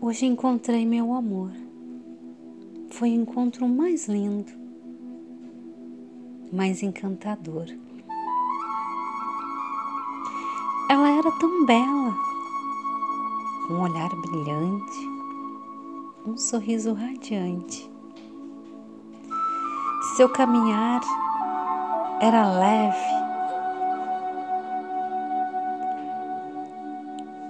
Hoje 0.00 0.26
encontrei 0.26 0.86
meu 0.86 1.12
amor. 1.12 1.50
Foi 2.88 3.10
o 3.10 3.20
encontro 3.20 3.68
mais 3.68 4.06
lindo, 4.06 4.52
mais 6.52 6.84
encantador. 6.84 7.66
Ela 10.88 11.10
era 11.10 11.32
tão 11.32 11.66
bela, 11.66 12.16
um 13.68 13.80
olhar 13.80 14.08
brilhante, 14.08 15.08
um 16.24 16.36
sorriso 16.36 16.92
radiante. 16.92 17.90
Seu 20.16 20.28
caminhar 20.28 21.00
era 22.20 22.52
leve, 22.52 22.96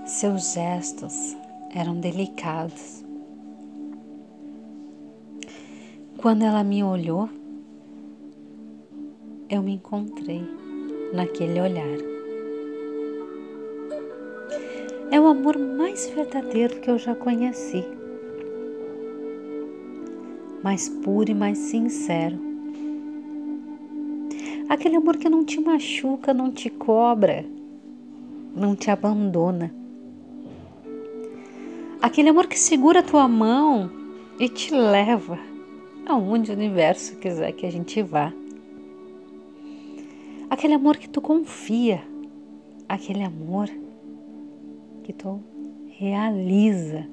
seus 0.07 0.55
gestos 0.55 1.37
eram 1.75 2.01
delicados. 2.01 3.05
Quando 6.17 6.43
ela 6.43 6.65
me 6.65 6.83
olhou, 6.83 7.29
eu 9.49 9.63
me 9.63 9.75
encontrei 9.75 10.43
naquele 11.13 11.61
olhar. 11.61 11.99
É 15.11 15.21
o 15.21 15.27
amor 15.27 15.57
mais 15.59 16.09
verdadeiro 16.11 16.81
que 16.81 16.91
eu 16.91 16.99
já 16.99 17.15
conheci, 17.15 17.85
mais 20.63 20.89
puro 20.89 21.31
e 21.31 21.35
mais 21.35 21.57
sincero. 21.59 22.39
Aquele 24.69 24.97
amor 24.97 25.17
que 25.17 25.31
não 25.31 25.45
te 25.45 25.59
machuca, 25.61 26.35
não 26.35 26.53
te 26.53 26.69
cobra, 26.69 27.45
não 28.55 28.77
te 28.77 28.91
abandona 28.91 29.78
Aquele 32.01 32.29
amor 32.29 32.47
que 32.47 32.57
segura 32.57 33.01
a 33.01 33.03
tua 33.03 33.27
mão 33.27 33.91
e 34.39 34.49
te 34.49 34.73
leva 34.73 35.37
aonde 36.07 36.53
o 36.53 36.55
universo 36.55 37.17
quiser 37.17 37.51
que 37.53 37.67
a 37.67 37.73
gente 37.73 38.01
vá. 38.03 38.33
Aquele 40.49 40.75
amor 40.75 40.97
que 40.97 41.09
tu 41.09 41.21
confia, 41.21 42.01
aquele 42.89 43.25
amor 43.25 43.69
que 45.03 45.13
tu 45.13 45.41
realiza. 45.89 47.05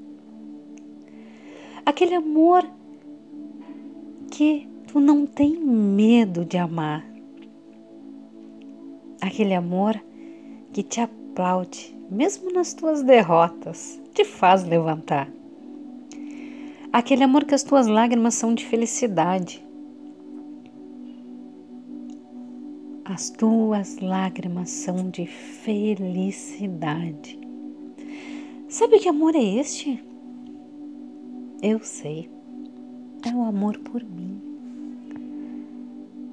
Aquele 1.83 2.13
amor 2.13 2.63
que 4.29 4.67
tu 4.85 4.99
não 4.99 5.25
tem 5.25 5.57
medo 5.57 6.45
de 6.45 6.59
amar. 6.59 7.03
Aquele 9.19 9.55
amor 9.55 9.99
que 10.71 10.83
te 10.83 11.01
aplaude, 11.01 11.97
mesmo 12.11 12.53
nas 12.53 12.75
tuas 12.75 13.01
derrotas 13.01 14.04
te 14.15 14.23
faz 14.23 14.63
levantar. 14.63 15.29
Aquele 16.91 17.23
amor 17.25 17.43
que 17.43 17.53
as 17.53 17.63
tuas 17.63 17.85
lágrimas 17.85 18.33
são 18.35 18.55
de 18.55 18.65
felicidade. 18.65 19.61
As 23.03 23.29
tuas 23.29 23.99
lágrimas 23.99 24.69
são 24.69 25.09
de 25.09 25.25
felicidade. 25.25 27.37
Sabe 28.69 28.99
que 28.99 29.09
amor 29.09 29.35
é 29.35 29.43
este? 29.43 30.01
Eu 31.61 31.81
sei. 31.81 32.29
É 33.29 33.35
o 33.35 33.43
amor 33.43 33.77
por 33.79 34.01
mim. 34.01 34.39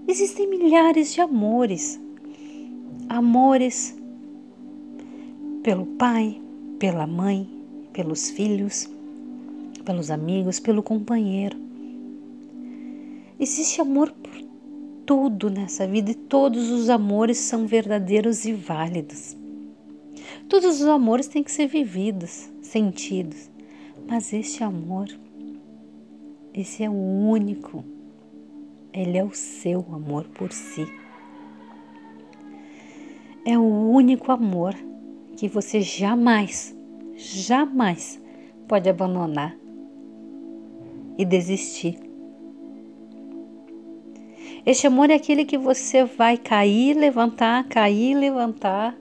Existem 0.07 0.49
milhares 0.49 1.13
de 1.13 1.21
amores. 1.21 2.01
Amores 3.09 3.97
pelo 5.65 5.87
pai, 5.87 6.41
pela 6.79 7.07
mãe, 7.07 7.62
pelos 7.93 8.31
filhos, 8.31 8.89
pelos 9.85 10.11
amigos, 10.11 10.59
pelo 10.59 10.83
companheiro. 10.83 11.57
Existe 13.39 13.81
amor 13.81 14.13
por 14.13 14.33
tudo 15.05 15.51
nessa 15.51 15.87
vida 15.87 16.11
e 16.13 16.15
todos 16.15 16.71
os 16.71 16.89
amores 16.89 17.39
são 17.39 17.67
verdadeiros 17.67 18.45
e 18.45 18.53
válidos. 18.53 19.37
Todos 20.49 20.81
os 20.81 20.87
amores 20.87 21.27
têm 21.27 21.43
que 21.43 21.51
ser 21.51 21.67
vividos, 21.67 22.51
sentidos, 22.63 23.51
mas 24.09 24.33
este 24.33 24.63
amor, 24.63 25.09
esse 26.55 26.85
é 26.85 26.91
o 26.91 26.93
único, 26.93 27.85
ele 28.93 29.19
é 29.19 29.25
o 29.25 29.33
seu 29.33 29.81
amor 29.93 30.25
por 30.29 30.53
si. 30.53 30.87
É 33.45 33.59
o 33.59 33.91
único 33.91 34.31
amor 34.31 34.75
que 35.37 35.49
você 35.49 35.81
jamais 35.81 36.77
jamais 37.23 38.21
pode 38.67 38.89
abandonar 38.89 39.57
e 41.17 41.25
desistir. 41.25 41.99
Este 44.65 44.87
amor 44.87 45.11
é 45.11 45.15
aquele 45.15 45.45
que 45.45 45.59
você 45.59 46.05
vai 46.05 46.37
cair, 46.37 46.97
levantar, 46.97 47.67
cair, 47.69 48.15
levantar 48.15 48.97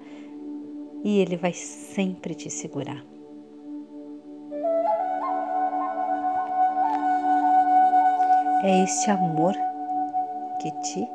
e 1.04 1.20
ele 1.20 1.38
vai 1.38 1.54
sempre 1.54 2.34
te 2.34 2.50
segurar. 2.50 3.04
É 8.64 8.84
este 8.84 9.10
amor 9.10 9.56
que 10.62 10.72
te 10.82 11.08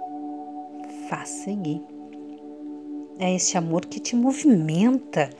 faz 1.08 1.28
seguir. 1.28 1.82
É 3.18 3.34
este 3.34 3.56
amor 3.56 3.86
que 3.86 4.00
te 4.00 4.14
movimenta 4.14 5.30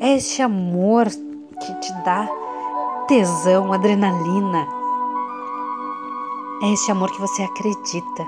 é 0.00 0.14
este 0.14 0.42
amor 0.42 1.06
que 1.08 1.74
te 1.80 1.92
dá 2.04 2.28
tesão, 3.08 3.72
adrenalina. 3.72 4.66
É 6.62 6.72
este 6.72 6.90
amor 6.90 7.10
que 7.10 7.20
você 7.20 7.42
acredita. 7.42 8.26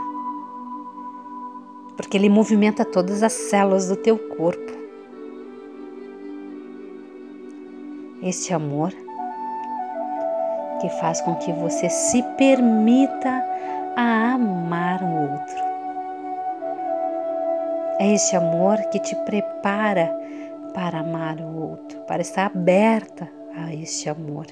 Porque 1.96 2.16
ele 2.16 2.28
movimenta 2.28 2.84
todas 2.84 3.22
as 3.22 3.32
células 3.32 3.88
do 3.88 3.96
teu 3.96 4.18
corpo. 4.18 4.72
Este 8.22 8.52
amor 8.52 8.92
que 10.80 10.88
faz 11.00 11.20
com 11.20 11.34
que 11.36 11.52
você 11.52 11.88
se 11.88 12.22
permita 12.36 13.44
a 13.96 14.32
amar 14.32 15.02
o 15.02 15.32
outro. 15.32 15.70
É 17.98 18.14
este 18.14 18.34
amor 18.34 18.78
que 18.90 18.98
te 18.98 19.14
prepara 19.14 20.10
para 20.72 21.00
amar 21.00 21.40
o 21.40 21.70
outro, 21.70 21.98
para 22.00 22.22
estar 22.22 22.46
aberta 22.46 23.28
a 23.56 23.74
este 23.74 24.08
amor. 24.08 24.46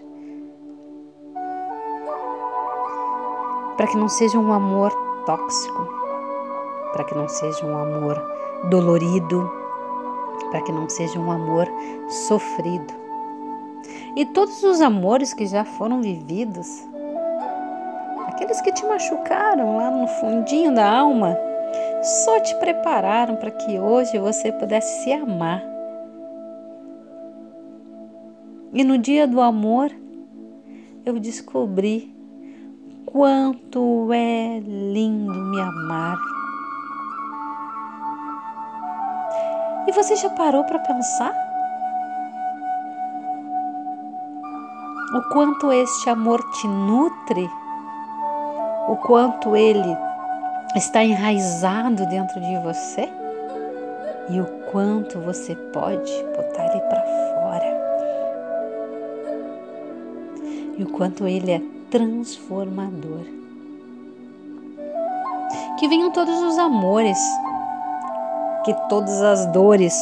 Para 3.76 3.86
que 3.86 3.96
não 3.96 4.08
seja 4.08 4.38
um 4.38 4.52
amor 4.52 4.92
tóxico, 5.24 5.88
para 6.92 7.04
que 7.04 7.14
não 7.14 7.28
seja 7.28 7.64
um 7.64 7.76
amor 7.76 8.20
dolorido, 8.70 9.50
para 10.50 10.62
que 10.62 10.72
não 10.72 10.88
seja 10.88 11.18
um 11.18 11.30
amor 11.30 11.68
sofrido. 12.26 12.92
E 14.16 14.26
todos 14.26 14.62
os 14.64 14.80
amores 14.80 15.32
que 15.32 15.46
já 15.46 15.64
foram 15.64 16.00
vividos, 16.00 16.66
aqueles 18.26 18.60
que 18.60 18.72
te 18.72 18.84
machucaram 18.84 19.76
lá 19.76 19.90
no 19.90 20.08
fundinho 20.08 20.74
da 20.74 20.90
alma, 20.90 21.38
só 22.02 22.40
te 22.40 22.54
prepararam 22.56 23.36
para 23.36 23.50
que 23.50 23.78
hoje 23.78 24.18
você 24.18 24.50
pudesse 24.50 25.04
se 25.04 25.12
amar 25.12 25.77
e 28.72 28.84
no 28.84 28.98
dia 28.98 29.26
do 29.26 29.40
amor, 29.40 29.90
eu 31.04 31.18
descobri 31.18 32.14
quanto 33.06 34.12
é 34.12 34.60
lindo 34.60 35.32
me 35.32 35.60
amar. 35.60 36.18
E 39.86 39.92
você 39.92 40.16
já 40.16 40.28
parou 40.30 40.64
para 40.64 40.78
pensar? 40.80 41.32
O 45.14 45.22
quanto 45.32 45.72
este 45.72 46.10
amor 46.10 46.38
te 46.52 46.68
nutre? 46.68 47.48
O 48.88 48.96
quanto 48.96 49.56
ele 49.56 49.96
está 50.76 51.02
enraizado 51.02 52.04
dentro 52.06 52.38
de 52.38 52.58
você? 52.58 53.08
E 54.28 54.38
o 54.38 54.44
quanto 54.70 55.18
você 55.20 55.56
pode 55.72 56.12
botar 56.36 56.66
ele 56.66 56.80
para 56.82 57.00
fora? 57.00 57.87
E 60.78 60.84
o 60.84 60.90
quanto 60.90 61.26
ele 61.26 61.50
é 61.50 61.60
transformador. 61.90 63.24
Que 65.78 65.88
venham 65.88 66.10
todos 66.10 66.40
os 66.42 66.56
amores, 66.56 67.18
que 68.64 68.72
todas 68.88 69.20
as 69.20 69.46
dores, 69.46 69.94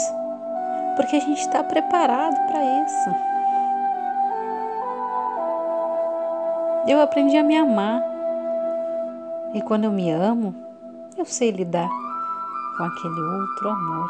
porque 0.94 1.16
a 1.16 1.20
gente 1.20 1.40
está 1.40 1.64
preparado 1.64 2.36
para 2.46 2.84
isso. 2.84 3.10
Eu 6.86 7.00
aprendi 7.00 7.36
a 7.36 7.42
me 7.42 7.56
amar 7.56 8.02
e 9.54 9.62
quando 9.62 9.84
eu 9.84 9.90
me 9.90 10.10
amo, 10.10 10.54
eu 11.16 11.24
sei 11.24 11.50
lidar 11.50 11.88
com 12.76 12.84
aquele 12.84 13.20
outro 13.20 13.68
amor. 13.70 14.08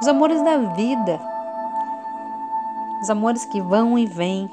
Os 0.00 0.08
amores 0.08 0.42
da 0.42 0.58
vida 0.58 1.34
os 3.04 3.10
amores 3.10 3.44
que 3.44 3.60
vão 3.60 3.98
e 3.98 4.06
vêm, 4.06 4.50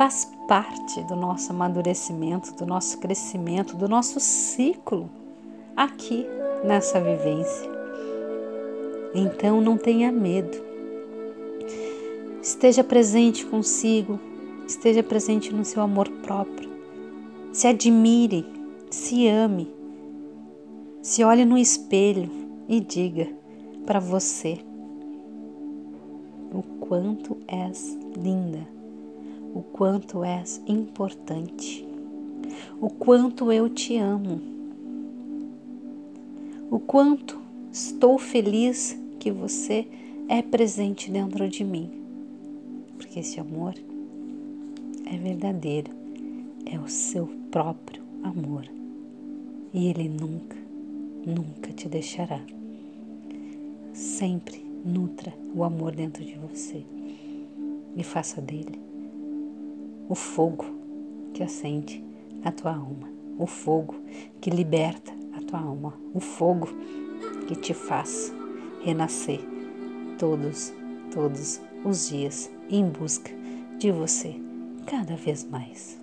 faz 0.00 0.32
parte 0.48 1.02
do 1.02 1.14
nosso 1.14 1.52
amadurecimento, 1.52 2.54
do 2.54 2.64
nosso 2.64 2.96
crescimento, 2.96 3.76
do 3.76 3.86
nosso 3.86 4.18
ciclo 4.18 5.10
aqui 5.76 6.26
nessa 6.64 6.98
vivência. 6.98 7.70
Então 9.14 9.60
não 9.60 9.76
tenha 9.76 10.10
medo. 10.10 10.56
Esteja 12.42 12.82
presente 12.82 13.44
consigo, 13.44 14.18
esteja 14.66 15.02
presente 15.02 15.52
no 15.52 15.66
seu 15.66 15.82
amor 15.82 16.08
próprio. 16.22 16.70
Se 17.52 17.66
admire, 17.66 18.46
se 18.90 19.28
ame, 19.28 19.70
se 21.02 21.22
olhe 21.22 21.44
no 21.44 21.58
espelho 21.58 22.30
e 22.66 22.80
diga 22.80 23.28
para 23.84 24.00
você 24.00 24.60
o 26.54 26.62
quanto 26.86 27.36
és 27.46 27.98
linda 28.16 28.79
o 29.54 29.62
quanto 29.62 30.22
és 30.24 30.62
importante, 30.66 31.86
o 32.80 32.88
quanto 32.88 33.50
eu 33.52 33.68
te 33.68 33.96
amo, 33.96 34.40
o 36.70 36.78
quanto 36.78 37.38
estou 37.72 38.18
feliz 38.18 38.96
que 39.18 39.30
você 39.30 39.86
é 40.28 40.40
presente 40.40 41.10
dentro 41.10 41.48
de 41.48 41.64
mim, 41.64 41.90
porque 42.96 43.20
esse 43.20 43.40
amor 43.40 43.74
é 45.06 45.16
verdadeiro, 45.16 45.90
é 46.64 46.78
o 46.78 46.88
seu 46.88 47.26
próprio 47.50 48.02
amor 48.22 48.64
e 49.74 49.88
ele 49.88 50.08
nunca, 50.08 50.56
nunca 51.26 51.72
te 51.72 51.88
deixará. 51.88 52.40
Sempre 53.92 54.64
nutra 54.84 55.34
o 55.54 55.64
amor 55.64 55.94
dentro 55.94 56.24
de 56.24 56.34
você 56.34 56.84
e 57.96 58.02
faça 58.04 58.40
dele 58.40 58.89
o 60.10 60.14
fogo 60.16 60.64
que 61.32 61.40
acende 61.40 62.04
a 62.44 62.50
tua 62.50 62.74
alma, 62.74 63.08
o 63.38 63.46
fogo 63.46 63.94
que 64.40 64.50
liberta 64.50 65.12
a 65.32 65.40
tua 65.40 65.60
alma, 65.60 65.94
o 66.12 66.18
fogo 66.18 66.68
que 67.46 67.54
te 67.54 67.72
faz 67.72 68.34
renascer 68.82 69.40
todos, 70.18 70.72
todos 71.14 71.60
os 71.84 72.08
dias 72.08 72.50
em 72.68 72.86
busca 72.86 73.30
de 73.78 73.92
você 73.92 74.34
cada 74.84 75.14
vez 75.14 75.44
mais. 75.44 75.99